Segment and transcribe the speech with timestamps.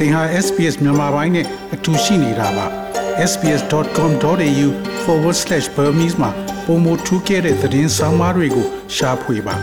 [0.00, 2.66] သင်ဟာ SPS မြန်မာပိုင်းနဲ့အတူရှိနေတာပါ
[3.30, 6.30] sbs.com.au/burmese မှာ
[6.66, 9.56] ပုံမထူးခဲ့တဲ့သတင်းစာမားတွေကိုရှားဖွေပါ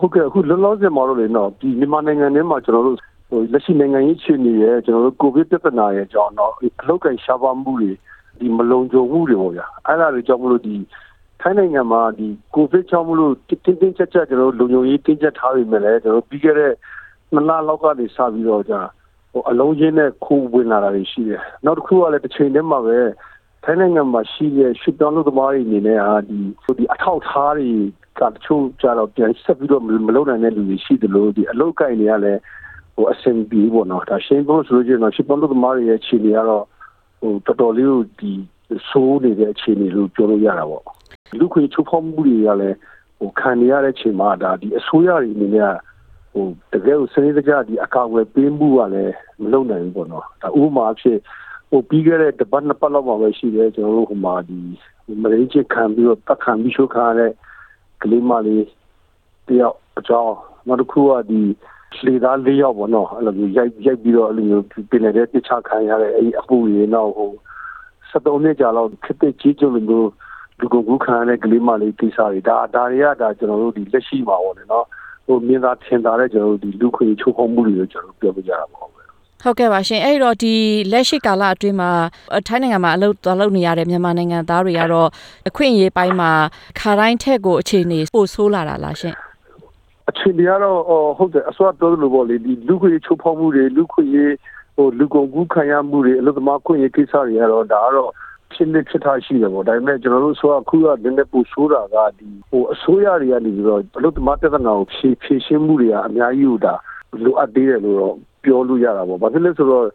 [0.00, 2.98] ဟုတ်ကဲ့အခုလောလောဆယ်မှာတော့လေနော်ဒီမြန်မာနိုင်ငံထဲမှာကျွန်တော်တို့
[3.30, 7.92] ဟိုလက်ရှိနိုင်ငံရေးအခြေအနေရဲ့ကျွန်တော်တို့ကိုဗစ်ပြဿနာရဲ့အကြောင်းတော့အလောက်ကန်ရှားပါမှုတွေ
[8.38, 10.74] ဒီမလုံခြုံမှုတွေပေါ့ဗျာအဲ့ဒါတွေကြောင့်မလို့ဒီ
[11.40, 16.72] ထိုင်းနိုင်ငံမှာဒီကိုဗစ်ကြောင့်မလို့တင်းတင်းကြပ်ကြပ်ကျွန်တော်တို့လုံခြုံရေးတင်းကျပ်ထားပြီမဲ့လည်းကျွန်တော်ပြီးခဲ့တဲ့
[17.32, 18.80] နှစ်လလောက်ကနေစပြီးတော့ကြာ
[19.32, 22.98] ဟိုအလုံးချင်းနဲ့ခိုးဝင်လာတာတွေရှိတယ်နောက်တစ်ခုကလည်းတစ်ချိန်တည်းမှာပဲ
[23.64, 26.38] ထိုင်းနိုင်ငံမှာရှိတဲ့ရှစ်တောင်းလူသမားတွေအနေနဲ့ဟာဒီ
[26.78, 27.70] ဒီအထောက်ထားတွေ
[28.20, 32.40] ကတချို့ကြတော့ပြန်ဆက်ပြီးတော့မလုပ်နိုင်တဲ့လူတွေရှိတယ်လို့ဒီအလုတ်ကိုင်တွေကလည်း
[32.94, 36.64] ဟိုအဆင်ပြေပေါ့နော်ဒါရှင်းဖို့ဆိုရင်တော့ရှစ်တောင်းလူသမားတွေရဲ့အခြေအနေကတော့
[37.20, 38.32] ဟိုတော်တော်လေးကိုဒီ
[38.88, 40.84] ဆိုးနေတဲ့အခြေအနေလို့ပြောလို့ရတာပေါ့
[41.38, 42.76] လူခွေချိုးဖောက်မှုတွေကလည်း
[43.18, 45.72] ဟိုခံနေရတဲ့ချိန်မှာဒါဒီအစိုးရတွေအနေနဲ့
[46.32, 51.18] ဟိုတကယ်ကိုစနစ်တကျဒီအကာအကွယ်ပေးမှုကလည်းမလုပ်နိုင်ဘူးပေါ့နော်ဒါဥပမာအဖြစ်
[51.70, 54.58] ဟိုပြီးခဲ့တဲ့တပတ်နှစ်ပတ်လောက်မှာပဲရှိတယ်ကျွန်တော်တို့ဟိုမှာဒီ
[55.22, 57.32] မရင်းချခံပြီးတော့တက်ခံပြီးရှုခါရတဲ့
[58.02, 58.64] ကလေးမလေး
[59.48, 60.36] တယောက်အကြောင်း
[60.66, 61.40] နောက်တစ်ခုကဒီ
[62.06, 67.30] လေသားလေးယောက်ပေါ့နော်အဲ့လိုမျိုးရိုက်ရိုက်ပြီးတော့အဲ့လိုမျိုးပြင်နေတဲ့တခြားခံရတဲ့အဲ့ဒီအပူရေနောက်ဟို
[68.10, 70.08] 73နှစ်ကြာလောက်ခက်တဲ့ကြီးကျုံလို့
[70.60, 74.86] လူကုန်ကူးခံရတဲ့ကလေးမလေးကိစ္စတွေဒါဒါတွေကဒါကျွန်တော်တို့ဒီလက်ရှိမှာပေါ့နော်
[75.26, 78.88] ဟိုမြင်သာထင်သာတဲ့ကျွန်တော်တို့ဒီလူခွေချိုးဖောက်မှုတွေကိုကျွန်တော်တို့ပြောပြကြတာပေါ့
[79.42, 80.54] ဟုတ်ကဲ့ပါရှင်အဲ့တော့ဒီ
[80.92, 81.90] လက်ရှိကာလအတွင်းမှာ
[82.46, 85.08] ထိုင်းနိုင်ငံမှာအလုပ်သွားလုပ်နေရတဲ့မြန်မာနိုင်ငံသားတွေကတော့
[85.48, 86.30] အခွင့်အရေးပိုင်းမှာ
[86.80, 89.14] ခါတိုင်းထက်ကိုအခြေအနေပိုဆိုးလာတာလားရှင်
[90.10, 90.78] အခြေအနေကတော့
[91.18, 94.04] ဟုတ်တယ်အစိုးရပြောလို့ပေါ့လေဒီလူခွေချိုးဖောက်မှုတွေလူခွေ
[94.76, 98.10] ဟိုလူကုန်ကူးခံရမှုတွေအလုပ်သမားခွင့်ရေးကိစ္စတွေကတော့ဒါကတော့
[98.52, 106.74] ဖြစ်နေဖြစ်ထားရှိတယ်ပေါ့ဒါပေမဲ့ကျွန်တော်တို့ဆိုအခုကနည်းနည်းပူဆိုးတာကဒီဟိုအစိုးရတွေကနေပြီးတော့အလုပ်သမားပြဿနာကိုဖြေဖြေရှင်းမှုတွေကအများကြီးဟိုဒါ
[107.24, 109.86] လိုအပ်သေးတယ်လို့တော့ပြောလို့ရတာပေါ့ဘာဖြစ်လဲဆိုတော့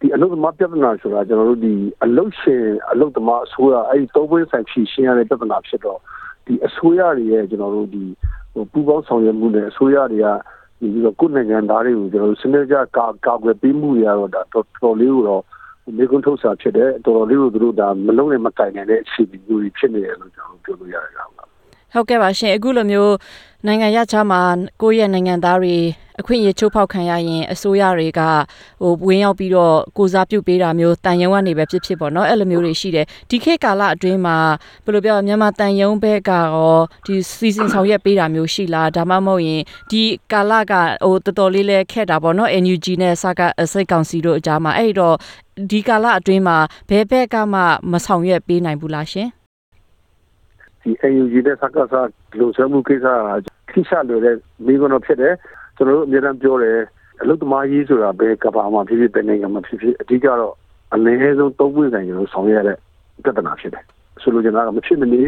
[0.00, 1.74] ဒီအလုပ်သမားပြဿနာဆိုတာကျွန်တော်တို့ဒီ
[2.04, 5.98] အလုပ်ရှင်အလုပ်သမားအစိုးရအဲ့ဒီသုံးပွင့်ဆိုင်ဖြေရှင်းရတဲ့ပြဿနာဖြစ်တော့
[6.46, 8.04] ဒီအစိုးရတွေရဲ့ကျွန်တော်တို့ဒီ
[8.52, 10.26] ဟိုပူပေါင်းဆောင်ရွက်မှုနဲ့အစိုးရတွေက
[10.80, 15.42] ဒီပြီးတော့ကိုယ်နိုင်ငံသားတွေကိုကျွန်တော်တို့စနစ်ကြကာကာကွယ်ပေးမှုတွေကတော့ဒါတော်တော်လေးကိုတော့
[15.96, 21.33] မြေကွန်းထုတ်စာဖြစ်တယ်တော်တော်လေးကိုသူတို့ဒါမလုံးနဲ့မကင်နိုင်တဲ့အခြေအနေမျိုးတွေဖြစ်နေတယ်လို့ကျွန်တော်ပြောလို့ရတယ်ကွာ
[21.94, 23.14] ဟုတ်ကဲ့ပါရှင်အခုလိုမျိုး
[23.66, 24.40] နိုင်ငံရခြားမှာ
[24.82, 25.76] ကိုယ့်ရဲ့နိုင်ငံသားတွေ
[26.20, 28.20] အခွင့်အရေးချိုးဖောက်ခံရရင်အစိုးရတွေက
[28.82, 34.36] ဟိုဝင်ရောက်ပြီးတော့ကိုစားပြုပေးတာမျိုးတန်ယုံကနေပဲဖြစ်ဖြစ်ပေါ့နော်အဲ့လိုမျိုးတွေရှိတယ်ဒီခေတ်ကာလအတွင်းမှာ
[34.84, 40.72] ဘယ်လိုပြောမြန်မာတန်ယုံဘက်ကရောဒီစီစဉ်ဆောင်ရွက်ပေးတာမျိုးရှိလားဒါမှမဟုတ်ရင်ဒီကာလက
[41.04, 45.16] ဟိုတော်တော်လေးလဲခက်တာပေါ့နော် NUG နဲ့စကားစိတ်ကောင်စီတို့အကြားမှာအဲ့တော့
[45.70, 46.56] ဒီကာလအတွင်းမှာ
[46.88, 49.28] ဘယ်ဘက်ကမှမဆောင်ရွက်ပေးနိုင်ဘူးလားရှင်
[50.84, 52.08] ဒီ NUG နဲ့စကားစား
[52.38, 53.06] လုံခြုံမှုကိစ္စ
[53.44, 54.36] ကခိချလွယ်တဲ့
[54.66, 55.34] မိကုန်းတော့ဖြစ်တယ်
[55.76, 56.78] ကျွန်တော်တို့အများအားပြောတယ်
[57.22, 60.54] အလုသမားကြီးဆိုတာဘယ်ကဘာမှဖြစ်ဖြစ်တဲ့နိုင်ငံမှာဖြစ်ဖြစ်အဓိကတော့
[60.94, 62.76] အနည်းဆုံးသုံးပွင့်ဆိုင်ကျွန်တော်ဆောင်ရတဲ့
[63.24, 63.84] ပြဿနာဖြစ်တယ်
[64.22, 65.22] ဆိုလိုချင်တာကမဖြစ်မနေ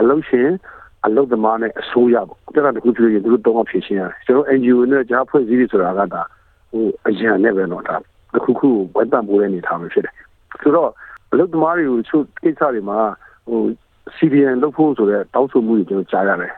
[0.00, 0.48] အလုရှင်
[1.06, 6.22] အလုသမားနဲ့အစိုးရပေါ့ပြဿနာတစ်ခုဖြစ်ရင်သူတို့တော့ဖြေရှင်းရတယ်ကျွန်တော် NGO နဲ့ကြားဖွဲ့စည်းရဆိုတာကဒါ
[6.70, 7.96] ဟိုအရန်နဲ့ပဲတော့ဒါ
[8.34, 10.14] တစ်ခုခုဝိုင်းပံ့ပိုးတဲ့အနေထားမျိုးဖြစ်တယ်
[10.62, 10.90] ဆိုတော့
[11.32, 12.98] အလုသမားတွေကိုချို့ကိစ္စတွေမှာ
[13.48, 13.60] ဟို
[14.16, 16.52] CDN လုပ်ဖို့ဆိုတဲ့တောင်းဆိုမှုတွေကျွန်တော်ကြားရတယ်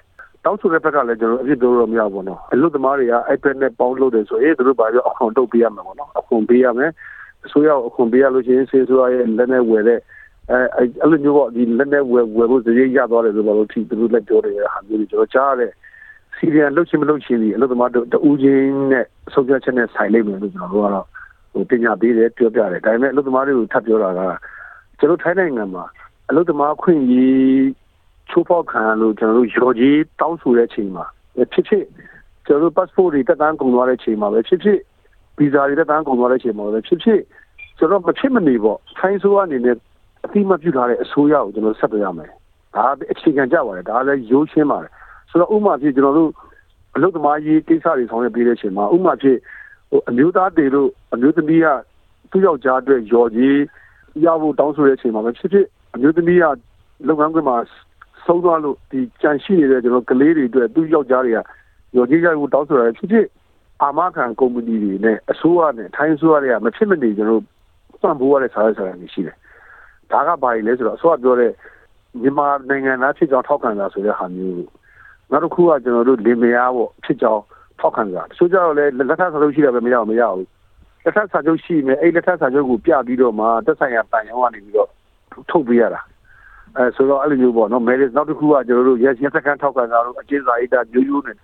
[0.44, 6.90] တောင်းဆိုတဲ့ဘက်ကလည်းကျွန်တော်အဖြစ်ပြောလို့မရဘူးနော်အလုပ်သမားတွေက iPad နဲ့ပေါင်းလုပ်တယ်ဆိုရင်သူတို့ဘာပြောအခွန်တုတ်ပေးရမှာပေါ့နော်အခွန်ပေးရမယ်
[7.46, 10.00] အစိုးရအခွန်ပေးရလို့ရှိရင်စေဆိုရရဲ့လက်နဲ့ဝယ်တဲ့
[10.50, 15.72] အဲအဲ့လိုမျိုးပေါ့ဒီလက်နဲ့ဝယ်ဝယ်ဖို့စရိတ်ရသွားတယ်ဆိုတော့သူတို့လည်းပြောတယ်ဟာမျိုးကျွန်တော်ကြားရတယ်
[16.36, 21.06] စီရီယန်လုတ်ချင်မလုတ်ချင်ဒီအလုပ်သမားတို့တူးချင်းနဲ့အဆုံးဖြတ်ချက်နဲ့ဆိုင်လိမ့်မယ်လို့ကျွန်တော်တို့ကတော့
[21.52, 24.20] ဟိုပညာပေးတယ်ပြောပြတယ်ဒါပေမဲ့အလုပ်သမားတွေကိုထပ်ပြောတာက
[24.98, 25.84] ကျွန်တော်ထိုင်းနိုင်ငံမှာ
[26.30, 27.64] အလုပ်သမားခွင့်ရေး
[28.30, 31.04] ချိုးဖောက်ခံလို့ကျွန်တော်တို့ရော်ကြီးတောင်းဆိုတဲ့အချိန်မှာ
[31.52, 31.84] ဖြစ်ဖြစ်
[32.46, 34.78] ကျွန်တော်တို့ passport တွေတက်တန်းကုန်သွားတဲ့အချိန်မှာပဲဖြစ်ဖြစ်
[35.38, 37.20] visa တွေတက်တန်းကုန်သွားတဲ့အချိန်မှာပဲဖြစ်ဖြစ်
[37.78, 39.76] ကျွန်တော်မဖြစ်မနေပေါ့ဆိုင်းဆိုးအနေနဲ့
[40.24, 42.30] အတိမပြုထားတဲ့အစိုးရကိုကျွန်တော်ဆက်ပြရမယ်
[42.74, 44.92] ဒါအခြေခံကြပါတယ်ဒါလည်းရိုးရှင်းပါတယ်
[45.30, 46.30] ဆိုတော့ဥမာဖြစ်ကျွန်တော်တို့
[46.96, 49.36] အလုပ်သမားရေးကိစ္စတွေဆောင်ရွက်ပေးတဲ့အချိန်မှာဥမာဖြစ်
[49.90, 51.66] ဟိုအမျိုးသားတွေတို့အမျိုးသမီးက
[52.30, 53.56] သူ့ယောက်ျားအတွက်ရော်ကြီး
[54.24, 56.44] ရဖို့တောင်းဆိုတဲ့အချိန်မှာပဲဖြစ်ဖြစ် အမျိုးသမီးက
[57.08, 57.56] လုပ်ငန်းခွင်မှာ
[58.26, 61.38] ဆုံးသွားလို့ဒီကြံရှိနေတဲ့ကျွန်တော်ကလေးတွေအတွက်သူ့ယောက်ျားတွေက
[61.96, 63.26] ရော်ကြီးရိုက်ဖို့တောင်းဆိုတာဖြစ်ဖြစ်
[63.82, 67.42] အာမခံကုမ္ပဏီတွေနဲ့အစိုးရနဲ့ထိုင်းအစိုးရတွေကမဖြစ်မနေကျွန်တော်
[68.02, 69.36] ပံ့ပိုးရတဲ့စာရွက်စာတမ်းတွေရှိတယ်။
[70.10, 71.52] ဒါကဘာလဲဆိုတော့အစိုးရပြောတဲ့
[72.22, 74.66] မြန်မာနိုင်ငံသားဖြစ်ကြောင်းထောက်ခံတာဆိုတဲ့ဟာမျိုး
[75.30, 77.42] နောက်တစ်ခုကကျွန်တော်တို့လင်မယားပေါ့ဖြစ်ကြောင်း
[77.80, 80.46] ထောက်ခံတာတချို့ကြတော့လည်းလက်ထပ်စာချုပ်ရှိတာပဲမရအောင်မရဘူး
[81.04, 84.90] လက်ထပ်စာချုပ်ရှိမယ်အဲ့လက်ထပ်စာချုပ်ကိုပြပြီးတော့မှတက်ဆိုင်ရာတန်ရုံးကနေပြီးတော့
[85.50, 86.00] ထုတ်ပေးရတာ
[86.76, 91.36] အဲဆိုတော့အဲ့လိုမျိုးပေါ့နော် marriage နောက်တစ်ခုကကျွန်တော်တို့ရက်ရက်စကန်ထောက်ခံတာတို့အကျဉ်းစာအိတ်တာမျိုးမျိုးနဲ့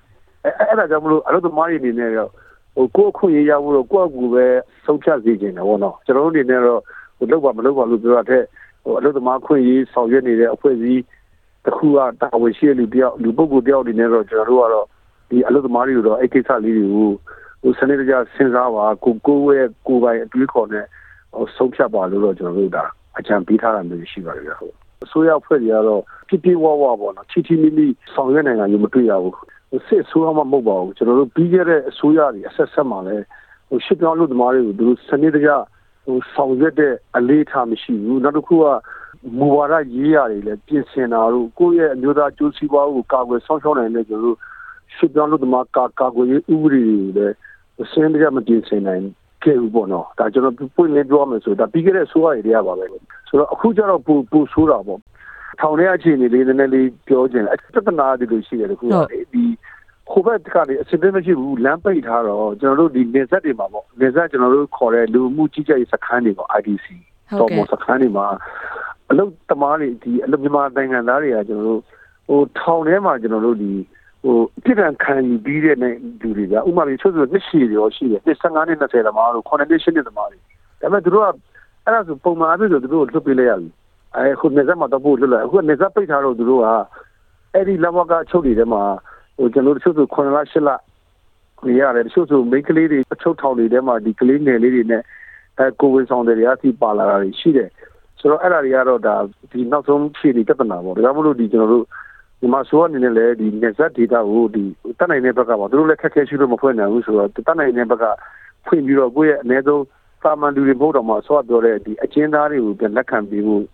[0.45, 2.31] အဲအဲ့ဒါကြောင့်မလို့အလုပ်သမားတွေအနေနဲ့တော့
[2.77, 4.47] ဟိုကိုယ့်အခွင့်အရေးရဖို့တော့ကိုယ့်အကူပဲ
[4.85, 6.81] ဆုံးဖြတ်စေချင်တယ်ဗောနော်ကျွန်တော်တို့အနေနဲ့တော့
[7.19, 8.43] ဟိုလောက်ပါမလောက်ပါလို့ပြောတဲ့
[8.83, 11.03] ဟိုအလုပ်သမားခွင့်ရေးဆောင်ရွက်နေတဲ့အဖွဲ့အစည်း
[11.65, 14.87] တစ်ခုကတာဝန်ရှိတဲ့လူတယောက်လူပုဂ္ဂိုလ်တယောက်အနေနဲ့တော့ကျွန်တော်တို့ကတော့
[15.31, 17.11] ဒီအလုပ်သမားတွေကိုတော့အဲ့ကိစ္စလေးတွေကို
[17.63, 20.85] ဟိုစနစ်တကျစဉ်းစားပါကိုကိုရဲ့ကိုယ်ပိုင်အတွေးခေါ်နဲ့
[21.35, 22.85] ဟိုဆုံးဖြတ်ပါလို့တော့ကျွန်တော်တို့ဒါ
[23.19, 24.75] အကြံပေးထားတာမျိုးရှိပါတယ်ဟုတ်
[25.05, 29.37] အစိုးရအဖွဲ့တွေကတော့ပြပြဝဝပေါ့နော်ချီချီမီမီဆောင်ရွက်နိုင်တာမျိုးမတွေ့ရဘူး
[29.87, 33.25] စစ်အစိုးရမှမဟုတ်ပါဘူးကျွန်တော်တို့ပြီးခဲ့တဲ့အစိုးရတွေအဆက်ဆက်မှာလည်း
[33.69, 35.51] ဟိုရှစ်ပြောင်းလို့သမားတွေကိုသူတို့စနစ်တကျ
[36.05, 38.65] ဟိုဆောင်ရွက်တဲ့အလေးထားမရှိဘူးနောက်တစ်ခုက
[39.39, 44.39] မူဝါဒရေးရတယ်လေပြင်ဆင်တာတို့ကိုယ့်ရဲ့အမျိုးသားကျိုးစီးပွားကိုကာကွယ်ဆောင်ရှောက်နိုင်တဲ့ကျွန်တော်တို့
[44.97, 47.35] ရှစ်ပြောင်းလို့သမားကာကာကွယ်ရေးဥပဒေတွေလည်း
[47.91, 49.03] စနစ်တကျမပြင်ဆင်နိုင်
[49.47, 52.85] ခဲ့ဘူးပေါ့နော်ဒါကျွန်တော်ပွင့်လင်းပြောမယ်ဆိုတော့ပြီးခဲ့တဲ့အစိုးရတွေရပါပဲ
[53.29, 55.01] ဆိုတော့အခုကျတော့ပူပူဆိုးတာပေါ့
[55.61, 58.91] ထောင်ထဲအခြေအနေလေးနည်းနည်းလေးပြောချင်တယ်ပြဿနာတွေလို့ရှိတယ်တခုက
[59.33, 59.45] ဒီ
[60.11, 66.87] ဟိုဘက်ကနေအစစ်မရှိဘူးလမ်းပိတ်ထားတော့ကျွန်တော်တို့ဒီနေဆက်တွေမှာပေါ့နေဆက်ကျွန်တော်တို့ခေါ်တဲ့လူမှုကြီးကြပ်ရေးစခန်းတွေပေါ့ IDC
[67.39, 68.27] ဟုတ်ကဲ့စခန်းတွေမှာ
[69.11, 71.83] အလုပ်သမားတွေဒီအလုပ်မြန်မာနိုင်ငံသားတွေကကျွန်တော်တို့
[72.29, 73.73] ဟိုထောင်ထဲမှာကျွန်တော်တို့ဒီ
[74.27, 80.39] ဟိုပြစ်ဒဏ်ခံယူပြီးတဲ့လူတွေကဥပမာပြီးချို့ဆိုနှစ်ရှည်ရောရှိတယ်နှစ်15နှစ်20သမားတို့9နှစ်10နှစ်သမားတွေ
[80.81, 81.29] ဒါပေမဲ့သူတို့က
[81.85, 83.69] အဲ့ဒါဆိုပုံမှန်အဖြစ်ဆိုသူတို့လွတ်ပေးလိုက်ရပြီ
[84.17, 86.69] အဲခုနေဆက်မှာတော့ပို့လွတ်လိုက်အခုနေဆက်ပိတ်ထားတော့သူတို့က
[87.55, 88.83] အဲ့ဒီလဘကချုပ်တွေထဲမှာ
[89.39, 90.71] ဟိုကျွန်တော်တို့ချို့ဆို9လ10လ
[91.67, 95.03] နေရတယ်တချို့ဆိုမိန်းကလေးတွေအချုပ်ထောင်တွေထဲမှာဒီကလေးငယ်လေးတွေနဲ့
[95.59, 97.71] အဲကိုဝင်ဆောင်တွေအစီပါလာတာရှိတယ်
[98.21, 99.17] ဆိုတော့အဲ့ဒါတွေကတော့ဒါ
[99.51, 101.87] ဒီနောက်ဆုံးဖြည့်နေပြဿနာပေါ့ဒါကြောင့်မလို့ဒီကျွန်တော်တို့
[102.47, 104.65] ဒီမှာဆိုအနေနဲ့လည်းဒီ net data ကိုဒီ
[104.99, 108.05] တက်နိုင်တဲ့ဘက်ကပါသူတို့လည်းခက်ခဲရှိလို့မဖွင့်နိုင်ဘူးဆိုတော့တက်နိုင်တဲ့ဘက်က
[108.67, 109.85] ဖွင့်ပြီးတော့ကိုယ့်ရဲ့အ ਨੇ ဆုံး
[110.23, 113.65] သာမန်လူတွေဘုတ်တော်မှာဆော့ပြောတဲ့ဒီအချင်းသားတွေကိုပြန်လက်ခံပြီးဖို့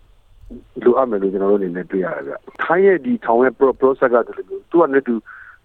[0.83, 2.33] လိုအပ်မယ်လို့ကျွန်တော်တို့အနေနဲ့တွေ့ရတယ်ဗျ။
[2.63, 5.15] ထိုင်းရဲ့ဒီထောင်ရဲ့ process ကတည်းကသူကလည်းသူ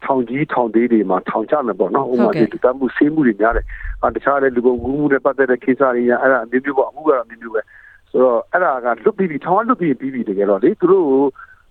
[0.04, 3.64] ထောင်ကြီးထောင်သေးတွေမှာထောင်ကြမယ်ပေါ့နော်။ဥပမာဒီတမှုဆေးမှုတွေများတယ်။
[4.02, 7.62] အဲတခြားလည်းလူကုန်ကူးမှုတွေပတ်သက်တဲ့ကိစ္စတွေရအဲ့ဒါအမျိုးမျိုးပေါ့အခုကတော့အမျိုးမျိုးပဲ။
[8.10, 11.06] ဆိုတော့အဲ့ဒါကလွတ်ပြီးပြီထောင်ကလွတ်ပြီးပြီးပြီတကယ်တော့လေသူတို့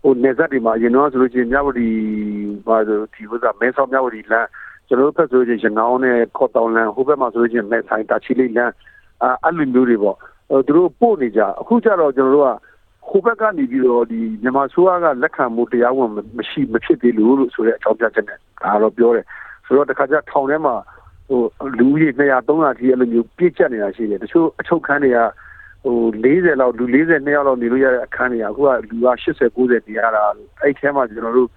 [0.08, 1.88] ဟိုနေဆက်တွေမှာအရင်တော့ဆိုလို့ချင်းမြဝတီ
[2.68, 4.48] ဘာလို့ဒီဥစ္စာမဲဆောက်မြဝတီလမ်း
[4.88, 8.74] ကျွန်တော်တို့ဖက်ဆိုရင်ရနောင်းနဲ့ခေါ်တောင်လမ်းဟိုဘက်မှာဆိုရင်မဲဆိုင်တာချီလေးလမ်း
[9.24, 10.18] အဲအဲ့လိုမျိုးတွေပေါ့
[10.68, 12.52] သူတို့ပို့နေကြအခုကျတော့ကျွန်တော်တို့က
[13.10, 19.26] ဟိုဘက်ကနေပြီးတော့ဒီမြန်မာဆိုးကလက်ခံမှုတရားဝင်မရှိမဖြစ်သေးလို့လို့ဆိုတဲ့အကြောင်းပြချက်နဲ့ဒါတော့ပြောတယ်
[19.66, 20.76] ဆိုတော့တခါကျထောင်ထဲမှာ
[21.28, 21.42] ဟို
[21.80, 25.20] လူကြီး200 300ကြီးအဲ့လိုမျိုးပြည့်ကျက်နေတာရှိတယ်တချို့အချုပ်ခန်းတွေက
[25.84, 30.24] ဟို40လောက်လူ40ယောက်လောက်နေလို့ရတဲ့အခန်းတွေကအခုကလူက80 90နေရတာ
[30.64, 31.50] အဲ့ထဲမှာကျွန်တော်တို့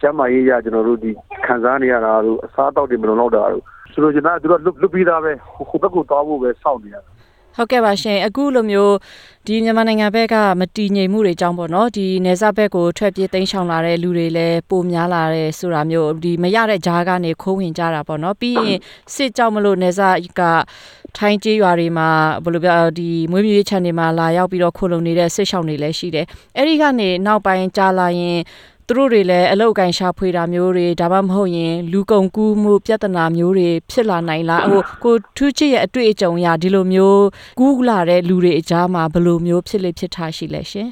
[0.00, 1.10] ကျမ်းမာရေးရကျွန်တော်တို့ဒီ
[1.46, 3.62] ခံစားနေရတာတို့အစားအသောက်တွေမလုံလောက်တာတို့
[3.92, 5.32] ဆိုတော့ကျွန်တော်တို့လွတ်လွတ်ပြီးသားပဲ
[5.68, 7.10] ဟိုဘက်ကိုသွားဖို့ပဲစောင့်နေရတာ
[7.56, 8.94] ဟုတ်ကဲ့ပါရှင်အခုလိုမျိုး
[9.46, 18.78] ဒီမြန်မာနိုင်ငံဘက်ကမတည်ငြိမ်မှုတွေအကြောင်းပေါ့နော်ဒီနေဆက်ဘက်ကိုထွက်ပြေးတိမ်းရှောင်လာတဲ့လူတွေလည်းပိုများလာတယ်ဆိုတာမျိုးဒီမရတဲ့ဂျားကနေခိုးဝင်ကြတာပေါ့နော်ပြီးရင်
[19.14, 20.42] စစ်ကြောက်မလို့နေဆက်က
[21.18, 22.08] ထိုင်းကျေးရွာတွေမှာ
[22.44, 26.26] ဘယ်လိုပြောဒီမွေးမြူရေးခြံတွေမှာလာရောက်ပြီးတော့ခိုလုံနေတဲ့စစ်ရှောင်တွေလည်းရှိတယ်
[26.56, 28.38] အဲ့ဒီကနေနောက်ပိုင်းကြာလာရင်
[28.88, 37.24] သူတို့တွေလည်းအလောက်ကန်ရှာဖွေတာမျိုးတွေဒါမှမဟုတ်ရင် လူကုန်ကူးမှုပြဿနာမျိုးတွေဖြစ်လာနိုင်လားဟိုကိုထူးချစ်ရဲ့အတွေ့အကြုံအရဒီလိုမျိုး
[37.60, 40.88] ကူးလာတဲ့လူတွေအကြားမှာဘယ်လိုမျိုးဖြစ်လေဖြစ်ထားရှိလဲရှင်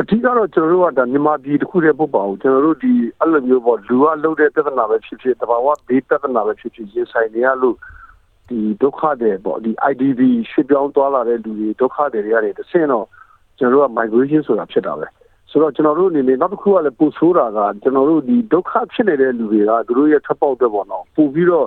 [0.00, 7.76] အဓိကတော့ကျွန်တော်တို့ကဒါမြန်မာပြည်တစ်ခုတည်းပုတ်ပါဘူးကျွန်တော်တို့ဒီအဲ့လိုမျိုးပေါ့လူကလှုပ်တဲ့ပြဿနာပဲဖြစ်ဖြစ်တဘာဝဘေးပြဿနာပဲဖြစ်ဖြစ်ရင်ဆိုင်နေရလို့
[8.48, 10.20] ဒီဒုက္ခတွေပေါ့ဒီ IDV
[10.50, 13.06] ရွှေ့ပြောင်းသွားလာတဲ့လူတွေဒုက္ခတွေတွေရတယ်တစ်ဆင့်တော့
[13.58, 15.06] ကျွန်တော်တို့က migration ဆိုတာဖြစ်တာပဲ
[15.50, 21.66] ဆိုတော့ကျွန်တော်တို့အနေနဲ့နောက်တစ်ခုကလည်းပို့ဆိုးတာကကျွန်တော်တို့ဒီဒုက္ခဖြစ်နေတဲ့လူတွေကသူတို့ရဲ့ထပ်ပေါက်တဲ့ပေါ့နော်ပို့ပြီးတော့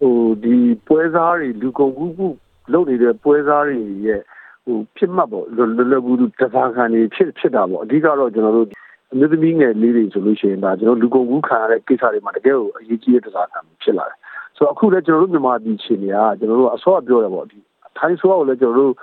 [0.00, 0.56] ဟိုဒီ
[0.86, 2.28] ပွဲစားတွေလူကုန်ကူးမှု
[2.72, 4.20] လုပ်နေတဲ့ပွဲစားတွေရဲ့
[4.64, 8.68] ဟိုဖြစ်မှတ်ပေါ့လောလောကူတစားခံနေဖြစ်ဖြစ်တာပေါ့အဓိကတော့ကျွန်တော်တို့
[9.12, 14.18] အမျိုးသမီးငယ်လေးတွေဆိုလို့ရှိရင်ဒါကျွန်တော်လူကုန်ကူးခံရတဲ့ကိစ္စတွေမှာတကယ်ကိုအရေးကြီးတဲ့တစားခံဖြစ်လာတယ်
[14.56, 17.58] ဆိုတော့အခုလည်းကျွန်တော်တို့မြန်မာပြည်ခြေနေကကျွန်တော်တို့အစောပြောတယ်ပေါ့ဒီ
[17.98, 18.94] ထိုင်းဆိုးကိုလည်းကျွန်တော်တို့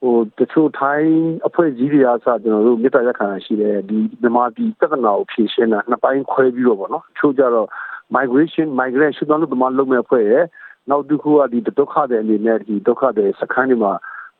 [0.00, 1.12] ဟိုတချို့ထိုင်း
[1.46, 7.68] အဖွဲ့ကြီးတွေအားစကျွန်တော်တို့မြေတားရက်ခံရှိတယ်ဒီမြန်မာပြည်ပြဿနာကိုဖြေရှင်းတာနှစ်ပိုင်းခွဲပြီးတော့ပေါ့နော်ချို့ကြတော့
[8.16, 10.44] migration migration တော့ဒီမှာလုပ်မဲ့အဖွဲ့ရဲ့
[10.90, 13.92] နောက်တစ်ခုကဒီဒုက္ခတွေအနေနဲ့ဒီဒုက္ခတွေစခန်းတွေမှာ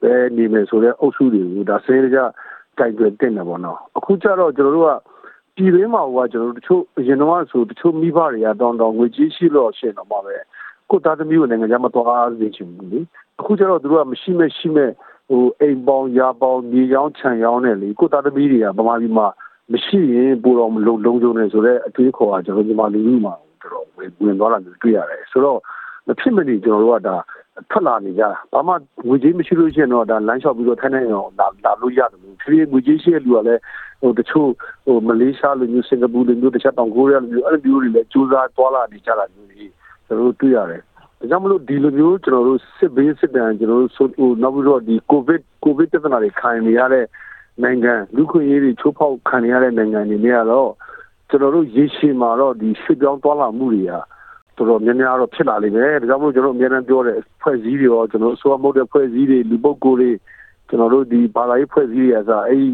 [0.03, 2.19] ပဲနေမယ်ဆိုတော့အုပ်စုတွေကိုဒါစင်းကြ
[2.79, 4.93] ကြိုက်ကြတင်တယ်ပေါ့နော်အခုကျတော့ကျွန်တော်တို့က
[5.57, 10.37] ပြည်တွင်းမှာကကျွန်တော်တို့တချို့အရင်တော့ဆိုတချို့မိဘတွေကတောင်းတောင်းငွေကြီးရှိလို့ရှင်တော့မှာပဲ
[10.91, 13.01] ကိုသားသမီးကိုနိုင်ငံခြားမသွားစေချင်ဘူးလေ
[13.41, 14.91] အခုကျတော့သူတို့ကမရှိမဲ့ရှိမဲ့
[15.29, 19.27] ဟိုအိမ်ပေါင်းရာပေါင်းမြေရောင်းခြံရောင်းနဲ့လေကိုသားသမီးတွေကဗမာပြည်မှာ
[19.73, 25.59] မရှိရင်ပိုတော့မလုံလုံဆုံးနေဆိုတော့အတွေးခေါ်ကကျွန်တော်ဒီမှာလူလူမှာတော်တော်ဝင်ဝင်သွားတာမျိုးတွေ့ရတယ်ဆိုတော့
[26.07, 27.17] မဖြစ်မနေကျွန်တော်တို့ကဒါ
[27.71, 28.73] ထွက်လာနေကြတာဘာမှ
[29.09, 33.61] ငွေကြေးမရှိလို့ရှိရင်တော့ဒါလမ်းလျှောက်ပြီးတော့ထိုင်းနိုင်ငံကိုလာလာလို့ရတယ်လို့ဖြည်းဖြည်းငွေကြေးရှိတဲ့လူကလည်း
[34.01, 34.49] ဟိုတချို့
[34.87, 39.71] ဟိုမလေးရှားလိုမျိုးစင်ကာပူလိုမျိုးတခြားတောင်ကိုရီးယားလိုမျိုးအဲ့လိုမျိုးတွေလည်းကြိုးစားသွားလာနေကြတာမျိုးကြီး
[40.07, 40.83] ကျွန်တော်တို့တွေ့ရတယ်
[41.19, 47.05] ဒါကြောင့်မလို့ဒီလိုမျိုးကျွန်တော်တို့စစ်ဘေးစစ်တမ်းကျွန်တော်တို့ဆိုဟိုနောက်ပြီးတော့ဒီကိုဗစ်ကိုဗစ်ပြဿနာတွေခံနေရတဲ့
[47.63, 50.71] နိုင်ငံလူခွင့်ရေးတွေချိုးဖောက်ခံရတဲ့နိုင်ငံတွေနဲ့ကတော့
[51.29, 53.93] ကျွန်တော်တို့ရေရှည်မှာတော့ဒီရွှေ့ပြောင်းသွားလာမှုတွေက
[54.57, 60.11] တော်တော်များများတော့ဖြစ်လာလိမ့်မယ်ဒါကြောင့်မို့ကျွန်တော်အများအားပြောတဲ့ဖွဲ့စည်းတွေရောကျွန်တော်အစိုးရမဟုတ်တဲ့ဖွဲ့စည်းတွေလူပုဂ္ဂိုလ်တွေ
[60.69, 62.67] ကျွန်တော်တို့ဒီဘာသာရေးဖွဲ့စည်းတွေအစားအဲ့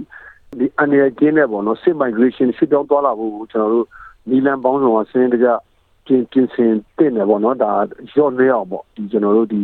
[0.58, 3.86] ဒီအနေအကျင်းနဲ့ပေါ့နော်စစ် migration ရွှေ့ပြောင်းသွားလာဖို့ကျွန်တော်တို့
[4.28, 5.48] နီလန်ပေါင်းစုံအစင်းတကြ
[6.06, 7.70] ပြင်ပြင်ဆင်တင်တယ်ပေါ့နော်ဒါ
[8.16, 9.60] ရော့နေအောင်ပေါ့ဒီကျွန်တော်တို့ဒီ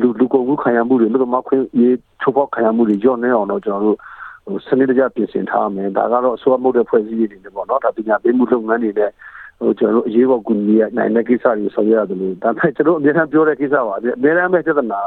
[0.00, 3.98] လူလူကုန်မှုခံရမှုတွေလူသမားခွင့်ရေးချိုးဖောက်ခံရမှုတွေရော့နေအောင်တော့ကျွန်တော်တို့
[4.44, 9.10] ဟိုစနစ်တကျပြင်ဆင်ထားမယ်ဒါကတော့အစိုးရမဟုတ်တဲ့ဖွဲ့စည်းတွေနေပေါ့နော်ဒါပညာပေးမှုလုပ်ငန်းတွေနဲ့
[9.58, 15.00] ဟိုကျွန်တော်တို့အရေးပေါ်ကူညီရနိုင်တဲ့ကိစ္စတွေဆောင်ရွက်ရတယ်လို့ဒါပေမဲ့ကျွန်တော်အများအားပြောတဲ့ကိစ္စပါအများအားမဲ့ပြဿနာ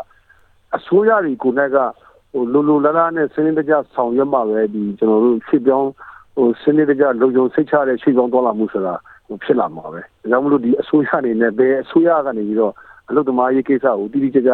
[0.77, 1.77] အစိုးရတွေကိုလည်းက
[2.33, 5.89] ဟိုလိုလိုလားလားနဲ့စနစ်တကျဆောင်ရွက်မှပဲဒီကျွန်တော်တို့ဖြစ်ပြောင်း
[6.35, 8.95] ဟိုစနစ်တကျလုံခြုံစိတ်ချတဲ့ရှိပြောင်းသွားလာမှုဆိုတာ
[9.29, 12.73] ဟိုဖြစ်လာမှာပဲဒါကြောင့်မလို့ဒီအစိုးရအနေနဲ့ဘယ်အစိုးရကနေပြီးတော့
[13.09, 14.51] အလုပ်သမားရေးကိစ္စကိုတိတိကျကျ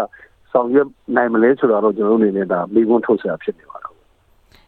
[0.51, 3.84] ဆောင်ရွက်နိုင်မလဲဆိုတော့ကျွန်တော်တို့အနေနဲ့ဒါမိကွန်းထုတ်ဆရာဖြစ်နေပါတော့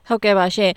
[0.08, 0.72] ဟုတ်ကဲ့ပါရှင်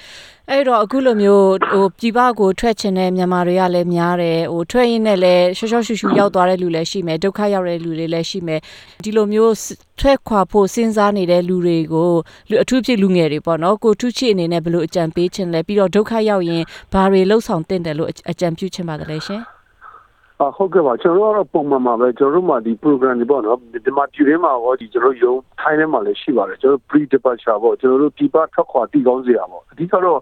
[0.51, 8.61] အဲ့တော့အခုလိုမျိုးဟိုပြည်ပကိုထွက်ချင်တဲ့မြန်မာတွေကလည်းများတယ်ဟိုထွက်ရင်းနဲ့လည်းရှော့ရှော့ရှူရှူရောက်သွားတဲ့လူလည်းရှိမယ်ဒုက္ခရောက်တဲ့လူတွေလည်းရှိမယ်
[9.05, 9.55] ဒီလိုမျိုး
[10.01, 12.13] ထွက်ခွာဖို့စဉ်းစားနေတဲ့လူတွေကို
[12.51, 19.43] လူအထူးဖြစ်လူငယ်တွေပေါ့နော်ကိုထုချစ်အနေနဲ့ဘယ်လိုအကြံပေးချင်လဲပြီးတော့ဒုက္ခရောက်ရင်ဘာတွေလှုပ်ဆောင်တင်တယ်လို့အကြံပြုချင်ပါတယ်ရှင်
[20.49, 30.21] အဟုတ်ကဲ့ပါကျွန်တော်တို့ကတော့ပုံမှန်ပါပဲကျွန်တော်တို့မှာဒီ program တွေပေါ့နော်ဒီမှာပြည်ရင်းမှာဟောဒီကျွန်တော်ရုံထိုင်းထဲမှာလည်းရှိပါတယ်ကျွန်တော် pre departure ပေါ့ကျွန်တော်တို့ပြည်ပထွက်ခွာတည်ကောင်းစေရပေါ့အဓိကတော့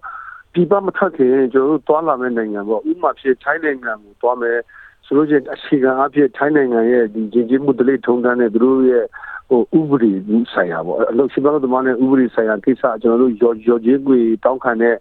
[0.52, 4.58] ပြည်ပမထွက်ခင်ကျွန်တော်တို့သွားလာမယ့်နိုင်ငံပေါ့ဥပမာဖြစ်ထိုင်းနိုင်ငံကိုသွားမယ်
[5.06, 9.04] ဆိုလို့ချင်းအခြေခံအဖြစ်ထိုင်းနိုင်ငံရဲ့ဒီဂျင်ဂျင်မှုတလေးထုံတန်းတဲ့သူတို့ရဲ့
[9.48, 10.12] ဟိုဥပဒေ
[10.52, 14.94] ဆိုင်ရာပေါ့အလုပ်ရှိပါလို့ဒီမှာနဲ့ဥပဒေဆိုင်ရာကိစ္စကျွန်တော်တို့ရော်ရော်ချင်းကိုတောင်းခံတဲ့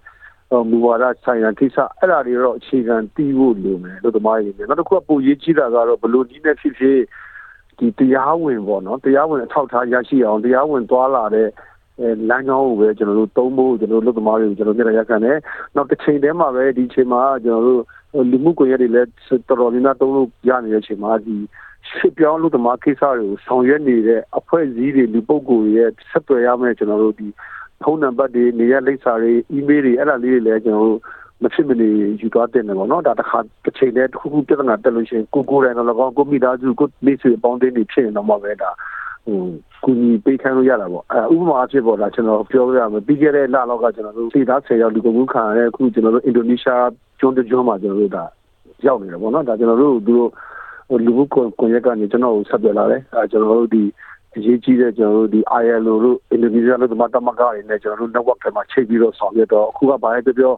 [0.70, 7.00] မူဝါဒဆိုင်ရာကိစ္စအဲ့ဒါတွေတော့အခြေခံတီးဖို့လိုမယ်လို့သမားရည်နောက်တစ်ခုကပိုရေးကြီးတာကတော့ဘလို့ဒီနဲ့ဖြစ်ဖြစ်
[7.78, 11.48] ဒီတရားဝင်ပေါ့နော်တရားဝင်အထောက်ထားရရှိအောင်တရားဝင်သွားလာတဲ့
[12.00, 15.38] အဲလမ်းကြောင်းကိုပဲကျွန်တော်တို့သုံးဖို့ကျွန်တော်တို့လုပ်သမားတွေကိုကျွန်တော်မျက်နှာရက်ခံတယ်
[15.76, 17.82] နောက်တစ်ချိန်တည်းမှာပဲဒီချိန်မှာကျွန်တော်တို့
[18.32, 19.08] လူမှုကွန်ရက်တွေလည်း
[19.48, 21.36] တော်တော်များများသုံးလို့ရနေတဲ့အချိန်မှာဒီ
[21.92, 27.28] ရှစ်ပြောင်းလုပ်သမားကိစ္စတွေကိုဆောင်ရွက်နေတဲ့အဖွဲ့အစည်းတွေလူပုဂ္ဂိုလ်တွေရဲ့ဆက်သွယ်ရမယ်ကျွန်တော်တို့ဒီ
[27.84, 31.00] ဖုန်းနံပါတ်တွေနေရလိပ်စာတွေအီးမေးလ်တွေအဲ့ဒါလေးတွေလည်းကျွန်တော်တို့
[31.44, 31.90] မဖြစ်မနေ
[32.22, 38.70] ယူသွားတင်တယ်ပေါ့နော်ဒါတစ်ခါတစ်ချိန်တည်းတစ်ခုခုပြဿနာတက်လို့ရှိရင်ကိုကိုယ်တိုင်တော့လည်းကောင်းကိုမိသားစုကိုမိတ်ဆွေအပေါင်းအသင်းတွေဖြစ်ရင်တော့မှပဲဒါ
[39.26, 39.40] ဟို
[39.84, 48.26] ကူညီပေးခိုင်းလို့ရတာပေါ့အဲဥပမာအဖြစ်ပေါ့ဒါကျွန်တော်ပြောပြရမယ်ပြီးခဲ့တဲ့လလောက်ကကျွန်တော်တို့စိတ်သား10ရောက်လူကုန်မှုခံရတဲ့အခုကျွန်တော်တို့အင်ဒိုနီးရှားကျွန်းတကျွန်းမှာကျွန်တော်တို့ဒါ
[48.86, 50.30] ရောက်နေတယ်ပေါ့နော်ဒါကျွန်တော်တို့သူတို့
[50.90, 51.24] ဟိုလူမှု
[51.60, 53.84] ကွန်ရက်ကနေကျွန်တော်ကိုဆက်သွယ်လာတယ်အဲကျွန်တော်တို့ဒီ
[54.36, 60.54] အရေးကြီးတဲ့ကျွန်တော်တို့ဒီ ILO တို့အင်ဒိုနီးရှားလို့ဒီမှာတမကတွေနဲ့ကျွန်တော်တို့ network ထဲမှာချိန်ပြီးတော့ဆောင်ရွက်တော့အခုကဘာလဲပြောပြော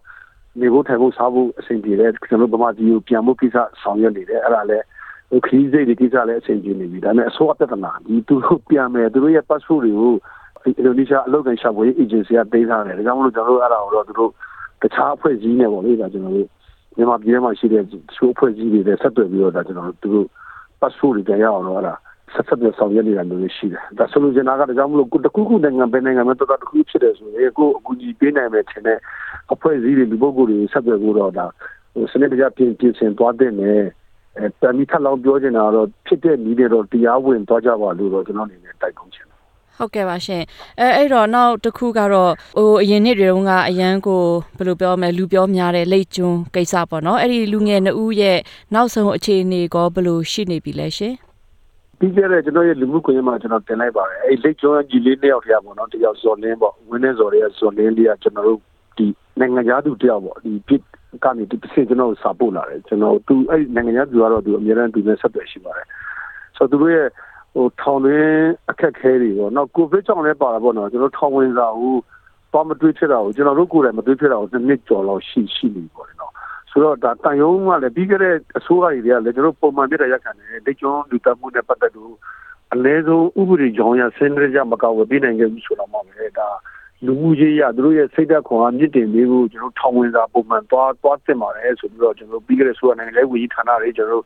[0.60, 4.86] နေဖို့ထိုင်ဖို့စားဖို့အဆင်ပြေတယ်ကျွန်တော်တို့ဗမာပြည်ကိုပြန်ဖို့ကိစ္စဆောင်ရွက်နေတယ်အဲ့ဒါလည်း
[5.30, 10.16] ဟိုခရီးစိတ်ဒီကိစ္စလည်းအဆင်ပြေနေပြီဒါနဲ့အစိုးရပြဿနာဒီသူတို့ပြန်မယ်သူတို့ရဲ့ passport တွေကို
[10.64, 14.32] အင်ဒိုနီးရှားအလုပ်ကိုင်ရှာဖွေရေး agency ကပေးထားတယ်ဒါကြောင့်မလို့ကျွန်တော်တို့အဲ့ဒါကိုတော့သူတို့
[14.82, 16.48] တခြားအဖွဲ့အစည်းနဲ့ပေါ့လေဒါကျွန်တော်တို့
[16.98, 20.28] မြန်မာပြည်ထဲမှာရှိတဲ့ချိုးအဖွဲ့အစည်းတွေနဲ့ဆက်သွယ်ပြီးတော့ဒါကျွန်တော်တို့သူတို့
[20.80, 21.96] passport တွေပြန်ရအောင်တော့အဲ့ဒါ
[22.34, 28.98] ဆက်ဆက်ပြဆောင်ရွက်နေတာမျိုးရှိတယ်ဒါဆိုလို့ကျွန်တော်ကဒါကြောင့်မလို့တခုခုနိုင်ငံပဲနိုင်ငံမှာတော်တော်တခုဖြစ်တယ်ဆိုရင်ကိုအကူအညီပေးနိုင်မယ်ထင်တဲ့
[29.54, 31.46] အဖွဲ့အစည်းတွေလူပုဂ္ဂိုလ်တွေဆက်သွယ်ဖို့တော့ဒါ
[31.94, 33.82] ဟိုစနစ်တကျပြင်ပြင်ဆင်သွားတဲ့နဲ့
[34.38, 39.38] အဲတမီထက်လောက်ပြောချင်တာတော့ဖြစ်တဲ့နည်းတွေတော့တရားဝင်သွားကြပါလို့တော့ကျွန်တော်အနေနဲ့တိုက်တွန်းချင်တယ်
[39.78, 40.44] ဟုတ်ကဲ့ပါရှင်
[40.80, 44.24] အဲအဲ့တော့နောက်တစ်ခုကတော့ဟိုအရင်နှစ်တွေတုန်းကအရန်ကို
[44.58, 48.38] ဘယ်လိုပြောမလဲလူပြောများတဲ့လိတ်ကျွန်းကိစ္စပေါ့နော်အဲ့ဒီလူငယ်နှစ်ဦးရဲ့
[48.74, 51.14] နောက်ဆုံးအခြေအနေကောဘယ်လိုရှိနေပြီလဲရှင်
[52.00, 58.60] ပြီးခဲ့တဲ့ကျွန်တော်ရဲ့လူမှုကွန်ရက်မှာကျွန်တော်တင်လိုက်ပါတယ်အဲ့လိတ်ကျွန်းကြီးလေးနှစ်ယောက်တည်းပေါ့နော်တယောက်ဇော်လင်းပေါ့ဝင်းနေဇော်ရဲ့ဇော်လင်းလေးကကျွန်တော်တို့
[58.98, 59.06] ဒီ
[59.40, 60.82] နိုင်ငံသားသူတယောက်ပေါ့ဒီပြစ်
[61.24, 65.88] ကနေဒီတစ်ဆင့်ကျွန်တော်စာပို့လာတယ်ကျွန်တော်သူအဲ့နိုင်ငံသားသူကတော့သူအများအားသူနဲ့ဆက်သွယ်ရှိပါတယ်
[66.58, 67.08] ဆိုတော့သူတို့ရဲ့
[67.54, 68.34] ဟိုထောင်တွင်း
[68.70, 71.96] အခက်ခဲတွေပေါ့နော်ကိုဗစ်ကြောင့်လည်းပါတာပေါ့နော်ကျွန်တော်ထောင်ဝင်စာကို
[72.54, 76.19] တော့မတွေးဖြစ်တာကိုကျွန်တော်တို့ကိုယ်တိုင်မတွေးဖြစ်တာကိုတစ်နှစ်ကျော်လောက်ရှိရှိနေပေါ့နော်
[76.70, 82.16] ဆိုတော့ဒါတန်ယုံကလည်းပြီးခဲ့တဲ့အစိုးရတွေကလည်းကျွန်တော်ပုံမှန်ပြတဲ့ရက်ခံတယ်ဒိတ်ကျွန်းလူတက်မှုနဲ့ပတ်သက်လို့
[82.74, 86.48] အလဲဆုံးဥပဒေကြောင်းရဆင်းရဲကြမကောက်ဝပြနိုင်ခဲ့ဘူးဆိုတော့မှပဲဒါ
[87.06, 94.24] လူမှုရေးရသူတို့ရဲ့စိတ်ဓာတ်ခွန်အားမြင့်တင်ပေးဖို့ကျွန်တော်ထောင်ဝင်စာပုံမှန်သွားသွားတင်ပါတယ်ဆိုပြီးတော့ကျွန်တော်ပြီးခဲ့တဲ့ဆိုရနိုင်ငံရေးဝန်ကြီးဌာနတွေကျွန်တော်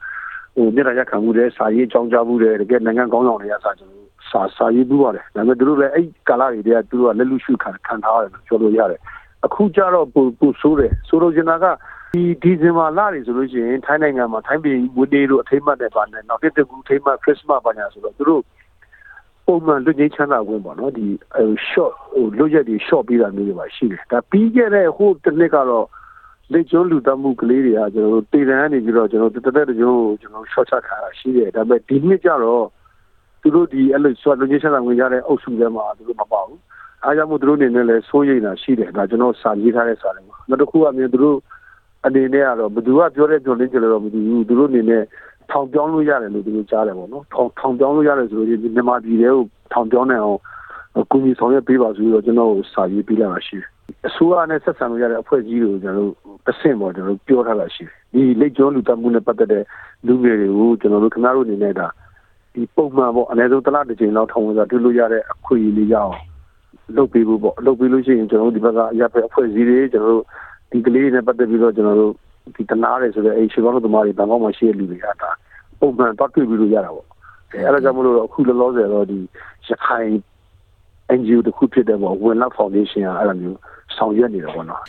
[0.55, 9.01] ဟိုမြေတားရခံမှုတဲ့စာရေးအကြောင်းကြားမှုတဲ့တကယ်နိုင်ငံကောင်းဆောင်တွေကစာကျွန်တော်စာစာရေးပြီးပါတယ်ဒါပေမဲ့သူတို့လည်းအဲ့ကာလတွေတည်းကသူတို့ကလက်လူရှုခံခံထားရတယ်လို့ပြောလို့ရတယ်
[9.45, 11.65] အခုကျတော့ပူပူဆိုးတယ်ဆိုလိုချင်တာက
[12.15, 18.43] ဒီဒီဇင်ဘာလတွေဆိုလို့ရှိရင်ထိုင်းနိုင်ငံမှာထိုင်းပြည်ဝင်းဒေးတို့အထိမ့်မှတ်တဲ့ပါနဲ့နောက်တစ်တကူထိမ့်မှတ်ခရစ်စမတ်ပါညာဆိုတော့သူတို့
[19.45, 21.05] ပုံမှန်လွတ်ငင်းချမ်းသာခွင့်ပေါ့နော်ဒီ
[21.69, 25.87] short ဟိုလွတ်ရက်တွေ short ပေးတာမျိုးတွေပါရှိတယ်ဒါပြီးခဲ့တဲ့ဟိုတစ်နှစ်ကတော့
[26.51, 32.65] လက်ကျွန်းလူတက်မှုကလေးတွေကကျွန်တော်တို့တည်တန်းနေပြီးတော့ကျွန်တော်တက်တက်တကြိုးကျွန်တော် short ချခါတာရှိတယ်ဒါပေမဲ့ဒီနှစ်ကျတော့
[33.41, 36.59] သူတို့ဒီအဲ့လိုဆိုလွတ်ငင်းချမ်းသာခွင့်ရတဲ့အုပ်စုထဲမှာသူတို့မပါဘူး
[37.03, 41.37] အားကြောင့်မို့သူတို့အနေနဲ့လည်းစိုးရိမ်တာရှိတယ်ဒါကျွန်တော်စာရေးထားတဲ့စာတွေမှာနောက်တစ်ခုကမြင်သူတို့
[42.05, 45.03] အနေနဲ့ကတော့ဘယ်သူကပြောတဲ့ပြောလင်းကြလို့တော့မသိဘူးသူတို့အနေနဲ့
[45.51, 49.43] ထောင်ပြောင်းလို့ရတယ်လို့သူတို့ကြားတယ်ပေါ့နော်ထောင်ထောင်ပြောင်းလို့ရတယ်ဆိုလို့မြန်မာပြည်တွေကို
[49.73, 50.39] ထောင်ပြောင်းနေအောင်
[51.11, 53.67] ကူညီဆောင်ရွက်ပေးပါဆိုတော့ကျွန်တော်စာရေးပေးလာတာရှိတယ်
[54.07, 56.13] အစိုးရနဲ့ဆက်ဆံလို့ရတဲ့အဖွဲ့အစည်းတွေကိုကျွန်တော်တို့
[56.49, 59.63] အဆင့်ပေါ်ကျွန်တော်တို့ပြောထားတာရှိတယ်ဒီလက်ကျော်လူတက်မှုနဲ့ပတ်သက်တဲ့
[60.07, 61.87] လူငယ်တွေကိုကျွန်တော်တို့ခင်ဗျားတို့အနေနဲ့ဒါ
[62.53, 66.15] ဒီပုံမှန်ပေါ့အနည်းဆုံးတစ်လတစ်ချိန်လောက်ထောင်ဝင်စာတွေ့လို့ရတဲ့အခွင့်အရေးလေးရအောင်
[66.97, 70.25] လုပ်ပေးဖို့ပေါ့လုပ်ပေးလို့ရှိရင်ကျွန်တော်တို့ဒီဘက်ကအရပ်ဘက်အဖွဲ့အစည်းတွေကျွန်တော်တို့
[70.73, 72.13] ဒီကလေးတွေနဲ့ပတ်သက်ပြီးတော့ကျွန်တော်တို့
[72.55, 75.29] ဒီတနာရဲဆိုတဲ့အဲ့ရှေ့ဘောင်းသမားတွေဘန်ကောက်မှာရှိတဲ့လူတွေကဒါ
[75.79, 77.07] ပုံမှန်တော့တွေ့ပြီးလို့ရတာပေါ့
[77.51, 79.19] အဲအဲ့ဒါကြောင့်မလို့အခုလောလောဆယ်တော့ဒီ
[79.67, 80.09] ရခိုင်
[81.19, 83.57] NGO တခုဖြစ်တဲ့ပေါ့ဝင်လာဖောင်ဒေးရှင်းကအဲ့လိုမျိုး
[83.95, 84.81] ဆောင်ရွက်နေတယ်ပေါ့နော်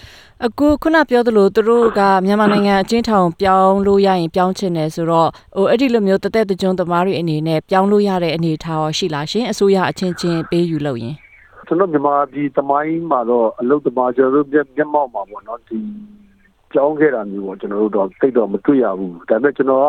[0.46, 11.14] အခုခုနပြောသလိုသူတို့ကမြန်မာနိုင်ငံအချင်းထောင်ပြောင်းလို့ရရင်ပြောင်းချင်တယ်ဆိုတော့ဟိုအဲ့ဒီလိုမျိုးတသက်တကြွသမားတွေအနေနဲ့ပြောင်းလို့ရတဲ့အနေအထားရောရှိလားရှင်အစိုးရအချင်းချင်းပေးယူလို့ရင်
[11.66, 15.78] ကျွန်တော်မြန်မာပြည်တမိုင်းမှာတော့အလုတ်တမာကျွန်တော်တို့မျက်မှောက်မှာပေါ့နော်ဒီ
[16.72, 19.88] ကြောင်းခဲ့တာမျိုးပေါ့ကျွန်တော်တို့တော့သိတော့မတွေ့ရဘူးဒါပေမဲ့ကျွန်တော်က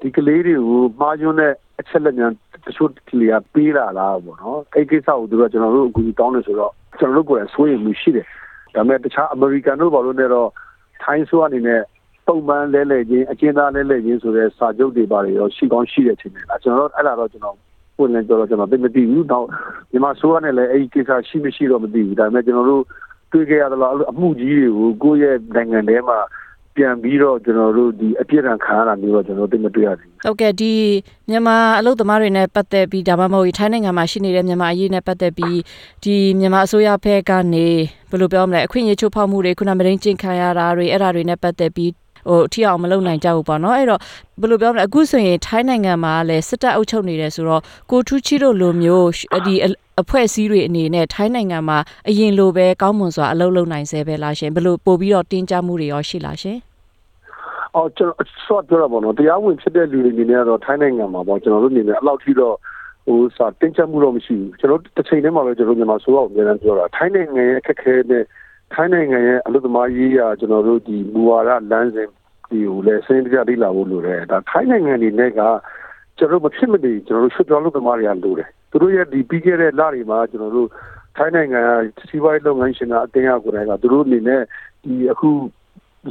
[0.00, 2.32] ဒီကလေးတွေကိုမှားယွင်းတဲ့အချက်လက်များ
[2.66, 8.26] တချို့ကလေးကပေးလာလားပေါ့နော်အဲ့ကိစ္စကိုသူကကျွန်တော်တို့အကူကြီးတောင်းနေဆိုတော့ကျွန်တော်တို့ကိုယ်ဆွေးရမှုရှိတယ်
[8.74, 10.48] ဒါပေမဲ့တခြားအမေရိကန်တို့ဘာလို့လဲတော့
[11.02, 11.82] ထိုင်းဆိုအနေနဲ့
[12.26, 17.56] ပုံမှန်လဲလဲချင်းအကျဉ်းသားလဲလဲချင်းဆိုတဲ့စာချုပ်တွေပါတွေရောရှိကောင်းရှိတဲ့ချိန်တွေလားကျွန်တော်တို့အဲ့လာတော့ကျွန်တော်
[17.96, 19.46] ပုံနဲ့ကြောတော့ကျွန်တော်သိမသိဘူးတော့
[19.90, 22.84] မြန်မာဆိုးရနဲ့လည်းအဲ့ဒီကိစ္စရှိမရှိတော့မသိဘူးဒါပေမဲ့ကျွန်တော်တို့
[23.32, 26.18] တွေ့ခဲ့ရသလားအမှုကြီးတွေကိုကိုယ့်ရဲ့နိုင်ငံထဲမှာ
[26.76, 30.72] ပြန်ပြီးတော့ကျွန်တော်တို့ဒီအပြစ်ဒဏ်ခံရတာမျိုးတော့ကျွန်တော်သိမတွေ့ရဘူးဟုတ်ကဲ့ဒီ
[31.30, 35.58] မြန်မာအလုပ်သမားတွေနဲ့ပတ်သက်ပြီးဒါမှမဟုတ်ထိုင်းနိုင်ငံမှာရှိနေတဲ့မြန်မာအရေးနဲ့ပတ်သက်ပြီး
[36.04, 37.66] ဒီမြန်မာအစိုးရဘက်ကနေ
[38.10, 41.90] ဘယ်လိုပြောမလဲအခွင့်အရေးချိုးဖောက်မှုတွေခုနမရင်းကျင့်ခံရတာတွေအဲ့ဒါတွေနဲ့ပတ်သက်ပြီး
[42.28, 44.00] ဟိုထိအောင်မလုပ်နိုင်ကြဘူးပေါ့နော်အဲ့တော့
[44.40, 49.08] ဘယ်လိုပြောမလဲအခုဆိုရင်ထိုင်းနိုင်ငံမှာလည်းစစ်တပ်အုပ်ချုပ်နေတယ်ဆိုတော့ကိုထူးချီတို့လိုမျိုး
[49.46, 49.54] ဒီ
[50.00, 56.58] အဖွဲ့အစည်းတွေအနေနဲ့ထိုင်းနိုင်ငံမှာအရင်လိုပဲကောင်းမွန်စွာအလုပ်လုပ်နိုင်စေပဲလားရှင်ဘယ်လိုပို့ပြီးတော့တင်းကြပ်မှုတွေရောရှိလားရှင်
[57.74, 62.54] အော်ကျွန်တော်ဆော့ပြောတာပေါ့နော်တရားဝင်ဖြစ်တဲ့လူတွေအနေနဲ့ကတော့ထိုင်းနိုင်ငံမှာပေါ့ကျွန်တော်တို့အနေနဲ့အလောက်ထိတော့
[63.06, 68.24] ဟိုစာတင်ချက်မှုတော့မရှိဘူးကျွန်တော်တစ်ချိန်တည်းမှာပဲကျွန်တော်မြန်မာဆိုတော့အများအားပြောတာထိုင်းနိုင်ငံရဲ့အခက်အခဲနဲ့
[68.74, 72.08] ထိုင်းနိုင်ငံရဲ့အလုပ်သမားရေးရာကျွန်တော်တို့ဒီမူဝါဒလမ်းစဉ်
[72.50, 75.40] ဒီကိုလည်းစင်းတကြလေ့လာဖို့လိုတယ်ဒါထိုင်းနိုင်ငံနေနဲ့က
[76.18, 80.68] ကျွန်တော်မဖြစ်မနေကျွန်တော်တို့ရွှေ့ပြောင်းလုပ်သမားတွေကလိုတယ်သူတို့ရဲ့ဒီပြီးခဲ့တဲ့လတွေမှာကျွန်တော်တို့
[81.16, 81.62] ထိုင်းနိုင်ငံ
[82.08, 84.42] စီးပွားရေးလုပ်ငန်းရှင်ကအတင်းအကိုယ်တိုင်ကသူတို့အနေနဲ့
[84.82, 85.28] ဒီအခု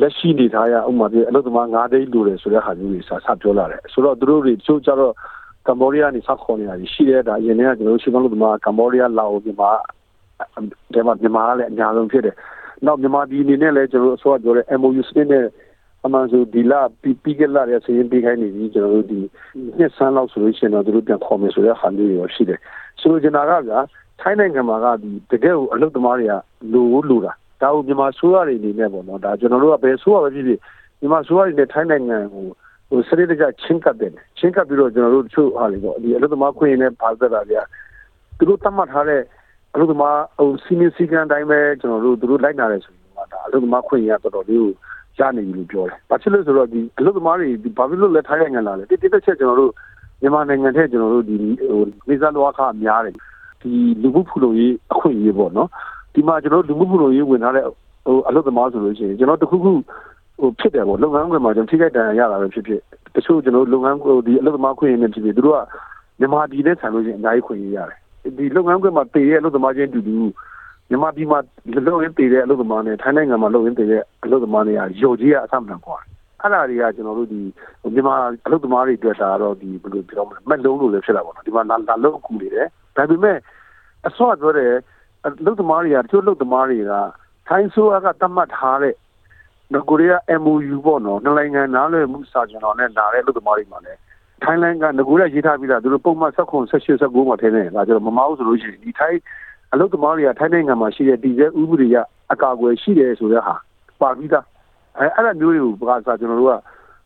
[0.02, 5.14] လက်ရှိနေထားရဥပမာပြအလုပ်သမား9တိတ်လိုတယ်ဆိုတဲ့ဟာမျိုးတွေစစပြောလာတယ်ဆိုတော့သူတို့တွေချို့ကြတော့
[5.68, 9.72] ကမ္ဘောဒီးယားနေဆက်ခေါ်နေတာရှိတယ်ဒါအရင်ကကျွန်တော်တို့ရှင်းလို့ဒီမှာကမ္ဘောဒီးယားလာအိုမြန်မာ
[10.94, 12.36] ဒါမှမြန်မာလည်းအများဆုံးဖြစ်တယ်
[12.86, 15.46] နောက်မြန်မာပြည်အနေနဲ့လည်းကျွန်တော်တို့အစိုးရပြောတဲ့ MOU စနစ်နဲ့
[16.06, 19.20] အမှန်ဆိုဒီလာပြီးခဲ့လာတဲ့ဆင်းပေးခိုင်းနေပြီကျွန်တော်တို့ဒီ
[19.78, 22.60] နှစ်ဆန်းလောက်ဆိုလို့ရှိရင်တော့သူတို့ပြန်ခေါ်မယ်ဆိုတဲ့ဟာမျိုးတွေရှိတယ်
[23.00, 23.80] ဆိုလိုချင်တာကဗျာ
[24.22, 26.34] ထိုင်းနိုင်ငံမှာကဒီတကယ်ကိုအလုပ်သမားတွေက
[26.74, 30.60] လိုလိုတာဒါကိုမြန်မာဆိုးရတွေအနေနဲ့ပေါ့နော်ဒါကျွန်တော်တို့ကဘယ်ဆိုးရပဲဖြစ်ဖြစ်
[31.00, 32.46] မြန်မာဆိုးရတွေနဲ့ထိုင်းနိုင်ငံကို
[32.90, 37.62] ဟိုစရိတ်တကြချင်းကပ်တယ်ချင်းကပ်ပြီးတော့ကျွန်တော်တို့တချို့ဟာတွေပေါ့ဒီအလုပ်သမားခွင့်ရနဲ့ပါသက်တာတွေက
[38.38, 39.22] သူတို့တတ်မှတ်ထားတဲ့
[39.74, 44.72] အလုပ်သမားဟိုစီမင်းစည်းကမ်းတိုင်းပဲကျွန်တော်တို့သူတို့လိုက်နာတယ်ဆိုရင်ကဒါအလုပ်သမားခွင့်ရတော်တော်လေးကို
[45.20, 49.72] ရနေပြီလို့ပြောတယ်။ဘာဖြစ်လို့ဆိုတော့ဒီအလုပ်သမားတွေဒီဘာဖြစ်လို့လဲထိုင်းနိုင်ငံလာလဲတိတိကျကျကျွန်တော်တို့
[50.22, 53.16] မြန်မာနိုင်ငံထဲကျွန်တော်တို့ဒီဟိုနေစားလောကများတယ်
[53.62, 55.70] ဒီလူမှုဖူလုံရေးအခွင့်အရေးပေါ့နော်
[56.14, 59.72] ဒီမှာကျွန်တော်လူမှုဖူလုံရေးဝင်ထားတဲ့ဟိုအလုပ်သမားဆိုလို့ရှိရင်ကျွန်တော်တခုခု
[60.40, 62.82] ဟိုဖြစ်တယ်ပေါ့လုပ်ငန်းခွင်မှာကျွန်တော်ထိခိုက်ဒဏ်ရာရတာပဲဖြစ်ဖြစ်
[63.16, 65.60] တချို့ကျွန်တော်လုပ်ငန်းဟိုဒီအလုပ်သမားခွင့်ရနေဖြစ်ဖြစ်သူတို့က
[66.20, 68.00] မြန်မာပြည်နဲ့ဆန်လို့ရှိရင်အများကြီးခွင့်ရရတယ်
[68.38, 70.18] ဒီလုပ်ငန်းခွင်မှာတည်ရဲ့အလုပ်သမားချင်းတူတူ
[70.90, 71.40] မြန်မာပြည်မှာ
[71.88, 75.98] လုံရင်းတည်တဲ့အလုပ်သမားနဲ့ထိုင်းနိုင်ငံမှာလုံရင်းတည်တဲ့အလုပ်သမားတွေကယုံကြည်ရအဆမတန်ကွာ
[76.42, 77.40] အဲ့ဒါတွေကကျွန်တော်တို့ဒီ
[77.94, 83.38] မြန်မာအလုပ်သမားတွေအတွက်ဒါတော့ဒီဘယ်လိုပြောမလဲမက်လုံးလို့လည်းဖြစ်တာပေါ့နော်ဒီမှာလာလာလုံးကူနေတယ်ဒါပေမဲ့
[84.08, 84.72] အစောကပြောတဲ့
[85.26, 86.94] အလုပ်သမားတွေကတချို့အလုပ်သမားတွေက
[87.48, 88.96] ထိုင်းဆိုးကသတ်မှတ်ထားတဲ့
[89.74, 94.00] နော်ကိုရီးယား MOU ပေါ့နော်နှစ်နိုင်ငံနားလည်မှုစာချုပ်တော်နဲ့လာတဲ့အလုပ်သမားတွေမှာလည်း
[94.44, 99.20] ထိုင်းလန်ကငကိုရရေးထားပြီးသားသူတို့ပုံမှန်16 18 19မှာထည့်နေတာဒါကျတော့မမအောင်ဆိုလို့ရှိရင်ဒီထိုင်း
[99.74, 101.98] အလုပ်သမားတွေကထိုင်းနိုင်ငံမှာရှိတဲ့ဒီဇယ်ဥပဒေရ
[102.32, 103.56] အကာအကွယ်ရှိတယ်ဆိုတဲ့ဟာ
[104.02, 104.46] ပါပြီးသား
[105.00, 106.56] အဲအဲ့ဒါမျိုးတွေကိုဘာသာကျွန်တော်တို့က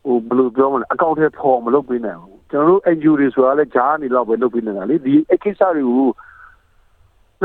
[0.04, 6.08] ဟိုဘယ်လိုပြောမလဲအကောင့်ထဲပေါ်မလုပ်ပေးနိုင်ဘူးကျွန်တော်တို့ NGO တွေဆိုတာလည်းဂျားနေတော့ပဲလုပ်ပေးနေတာလေဒီအကိစ္စတွေကို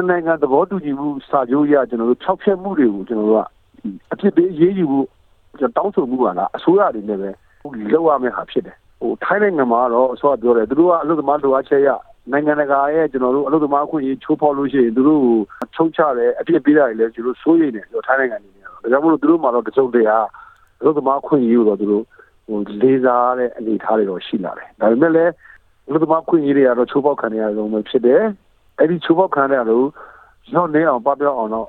[0.09, 3.43] နိုင်ငံသဘောတူညီမှုစာချုပ်ရကျွန်တော်တို့ဖြောက်ဖျက်မှုတွေကိုကျွန်တော်တို့က
[4.13, 5.07] အဖြစ်ပေးရေးယူဖို့
[5.59, 7.29] ကျွန်တော်တောင်းဆိုမှုပါလားအစိုးရတွေနဲ့ပဲ
[7.93, 11.89] လုပ်ရမယ့်ဟာဖြစ်တယ်ဟိုထိုင်းနိုင်ငံမှာတော့အစိုးရပြောတယ်သူတို့ကအလုပ်သမားလိုအပ်ချက်ရ
[12.31, 15.37] နိုင်ငံတကာရဲ့ကျွန်တော်တို့အလုပ်သမားအခွင့်အရေးချိုးဖောက်လို့ရှိရင်သူတို့ကို
[15.75, 20.17] ချုပ်ချတယ်အပြစ်ပေးတာတွေလည်းကျွန်တော်စိုးရိမ်တယ်ကျွန်တော်ထိုင်းနိုင်ငံနေနေတော့ဒါကြောင့်မလို့သူတို့မှတော့တစုံတရာ
[20.79, 22.03] အလုပ်သမားအခွင့်အရေးကိုတော့သူတို့
[22.47, 25.31] ဟိုလေးစားတဲ့အနေအထားတွေတော့ရှိလာတယ်ဒါပေမဲ့လည်း
[25.87, 28.21] အလုပ်သမားအခွင့်အရေးတွေကတော့ချိုးဖောက်ခံရတဲ့လုံးပဲဖြစ်တယ်
[28.79, 29.85] အဲ့ဒီချိုးဖောက်ခံရလို့
[30.53, 31.67] ရောက်နေအောင်ပပျောက်အောင်တော့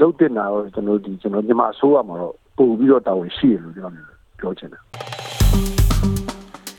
[0.00, 4.06] လုပ်တင်တာတော့ကျွန်တော်ဒီကျွန်တော်ညီမအစိုးရမှာတော့ပို့ပြီးတော့တာဝန်ရှိတယ်လို့ကျွန်တော်
[4.40, 4.82] ပြောချင်တယ်